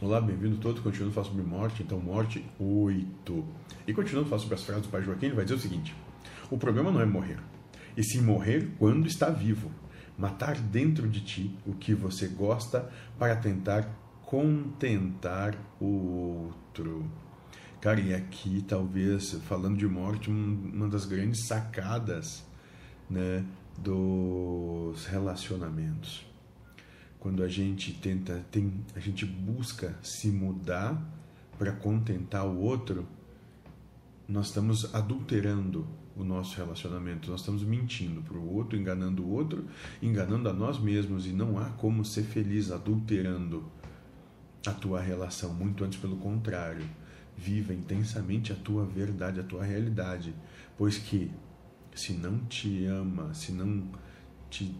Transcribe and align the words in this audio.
Olá, 0.00 0.20
bem-vindo 0.20 0.58
todo. 0.58 0.80
Continuando 0.80 1.12
falar 1.12 1.26
sobre 1.26 1.42
morte, 1.42 1.82
então 1.82 1.98
morte 1.98 2.44
8. 2.56 3.44
E 3.84 3.92
continuando 3.92 4.28
falar 4.28 4.40
sobre 4.40 4.54
as 4.54 4.62
frases 4.62 4.84
do 4.84 4.90
pai 4.90 5.02
Joaquim, 5.02 5.26
ele 5.26 5.34
vai 5.34 5.44
dizer 5.44 5.56
o 5.56 5.60
seguinte: 5.60 5.92
O 6.48 6.56
problema 6.56 6.92
não 6.92 7.00
é 7.00 7.04
morrer, 7.04 7.40
e 7.96 8.04
sim 8.04 8.20
morrer 8.20 8.70
quando 8.78 9.08
está 9.08 9.28
vivo. 9.28 9.72
Matar 10.16 10.56
dentro 10.56 11.08
de 11.08 11.20
ti 11.22 11.58
o 11.66 11.74
que 11.74 11.94
você 11.94 12.28
gosta 12.28 12.88
para 13.18 13.34
tentar 13.34 13.90
contentar 14.22 15.56
o 15.80 16.44
outro. 16.44 17.04
Cara, 17.80 17.98
e 17.98 18.14
aqui 18.14 18.64
talvez, 18.68 19.32
falando 19.48 19.78
de 19.78 19.88
morte, 19.88 20.30
uma 20.30 20.88
das 20.88 21.06
grandes 21.06 21.48
sacadas 21.48 22.46
né, 23.10 23.44
dos 23.76 25.06
relacionamentos 25.06 26.28
quando 27.18 27.42
a 27.42 27.48
gente 27.48 27.92
tenta, 27.92 28.44
tem, 28.50 28.72
a 28.94 29.00
gente 29.00 29.26
busca 29.26 29.96
se 30.02 30.28
mudar 30.28 31.00
para 31.58 31.72
contentar 31.72 32.46
o 32.46 32.60
outro, 32.60 33.06
nós 34.28 34.46
estamos 34.46 34.94
adulterando 34.94 35.86
o 36.14 36.24
nosso 36.24 36.56
relacionamento, 36.56 37.30
nós 37.30 37.40
estamos 37.40 37.62
mentindo 37.62 38.20
para 38.22 38.36
o 38.36 38.54
outro, 38.54 38.78
enganando 38.78 39.24
o 39.24 39.30
outro, 39.30 39.64
enganando 40.02 40.48
a 40.48 40.52
nós 40.52 40.78
mesmos. 40.78 41.26
E 41.26 41.30
não 41.30 41.58
há 41.58 41.66
como 41.70 42.04
ser 42.04 42.24
feliz 42.24 42.70
adulterando 42.70 43.64
a 44.66 44.72
tua 44.72 45.00
relação, 45.00 45.54
muito 45.54 45.84
antes 45.84 45.98
pelo 45.98 46.16
contrário. 46.16 46.84
Viva 47.36 47.72
intensamente 47.72 48.52
a 48.52 48.56
tua 48.56 48.84
verdade, 48.84 49.38
a 49.38 49.44
tua 49.44 49.62
realidade, 49.62 50.34
pois 50.76 50.98
que 50.98 51.30
se 51.94 52.12
não 52.12 52.38
te 52.46 52.84
ama, 52.84 53.32
se 53.32 53.52
não 53.52 53.88
te 54.50 54.74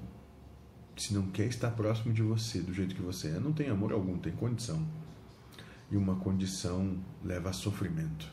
se 1.02 1.15
não 1.15 1.29
quer 1.30 1.47
estar 1.47 1.70
próximo 1.70 2.12
de 2.12 2.23
você 2.23 2.61
do 2.61 2.73
jeito 2.73 2.95
que 2.95 3.02
você 3.02 3.29
é, 3.29 3.41
não 3.41 3.52
tem 3.52 3.69
amor 3.69 3.93
algum, 3.93 4.19
tem 4.19 4.33
condição. 4.33 4.87
E 5.91 5.97
uma 5.97 6.16
condição 6.16 6.98
leva 7.24 7.51
a 7.51 7.52
sofrimento. 7.52 8.30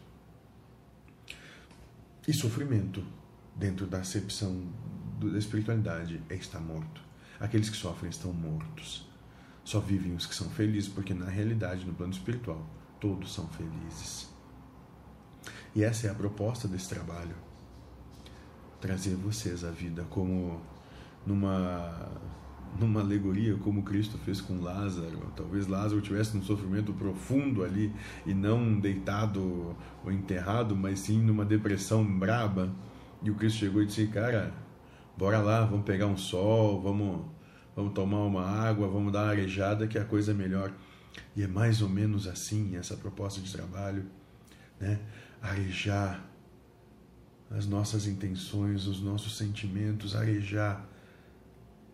E 2.27 2.33
sofrimento, 2.33 3.03
dentro 3.55 3.85
da 3.85 3.99
acepção 3.99 4.67
da 5.19 5.37
espiritualidade, 5.37 6.21
é 6.29 6.35
estar 6.35 6.59
morto. 6.59 7.01
Aqueles 7.39 7.69
que 7.69 7.77
sofrem 7.77 8.09
estão 8.09 8.33
mortos. 8.33 9.07
Só 9.63 9.79
vivem 9.79 10.15
os 10.15 10.25
que 10.25 10.35
são 10.35 10.49
felizes, 10.49 10.89
porque 10.89 11.13
na 11.13 11.29
realidade, 11.29 11.85
no 11.85 11.93
plano 11.93 12.13
espiritual, 12.13 12.65
todos 12.99 13.33
são 13.33 13.47
felizes. 13.49 14.29
E 15.75 15.83
essa 15.83 16.07
é 16.07 16.09
a 16.09 16.15
proposta 16.15 16.67
desse 16.67 16.89
trabalho. 16.89 17.35
Trazer 18.79 19.15
vocês 19.15 19.63
à 19.63 19.71
vida 19.71 20.03
como 20.09 20.61
numa 21.25 22.11
numa 22.79 23.01
alegoria 23.01 23.55
como 23.57 23.83
Cristo 23.83 24.17
fez 24.17 24.41
com 24.41 24.61
Lázaro. 24.61 25.31
Talvez 25.35 25.67
Lázaro 25.67 26.01
tivesse 26.01 26.35
um 26.37 26.43
sofrimento 26.43 26.93
profundo 26.93 27.63
ali 27.63 27.93
e 28.25 28.33
não 28.33 28.79
deitado 28.79 29.75
ou 30.03 30.11
enterrado, 30.11 30.75
mas 30.75 30.99
sim 30.99 31.21
numa 31.21 31.45
depressão 31.45 32.03
braba. 32.05 32.73
E 33.21 33.31
o 33.31 33.35
Cristo 33.35 33.59
chegou 33.59 33.81
e 33.81 33.85
disse: 33.85 34.07
"Cara, 34.07 34.53
bora 35.17 35.39
lá, 35.39 35.65
vamos 35.65 35.85
pegar 35.85 36.07
um 36.07 36.17
sol, 36.17 36.81
vamos 36.81 37.25
vamos 37.75 37.93
tomar 37.93 38.23
uma 38.23 38.45
água, 38.45 38.87
vamos 38.87 39.11
dar 39.11 39.23
uma 39.23 39.31
arejada 39.31 39.87
que 39.87 39.97
a 39.97 40.05
coisa 40.05 40.31
é 40.31 40.35
melhor". 40.35 40.71
E 41.35 41.43
é 41.43 41.47
mais 41.47 41.81
ou 41.81 41.89
menos 41.89 42.27
assim 42.27 42.75
essa 42.75 42.95
proposta 42.97 43.41
de 43.41 43.51
trabalho, 43.51 44.05
né? 44.79 44.99
Arejar 45.41 46.23
as 47.51 47.67
nossas 47.67 48.07
intenções, 48.07 48.87
os 48.87 49.01
nossos 49.01 49.37
sentimentos, 49.37 50.15
arejar 50.15 50.89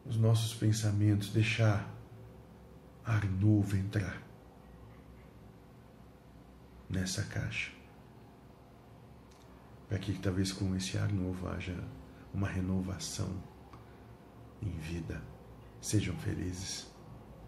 os 0.05 0.17
nossos 0.17 0.53
pensamentos, 0.53 1.30
deixar 1.30 1.89
ar 3.05 3.25
novo 3.25 3.75
entrar 3.75 4.21
nessa 6.89 7.23
caixa. 7.23 7.71
Para 9.88 9.99
que 9.99 10.13
talvez 10.19 10.52
com 10.52 10.75
esse 10.75 10.97
ar 10.97 11.11
novo 11.11 11.47
haja 11.47 11.77
uma 12.33 12.47
renovação 12.47 13.41
em 14.62 14.72
vida. 14.78 15.22
Sejam 15.81 16.16
felizes. 16.18 16.91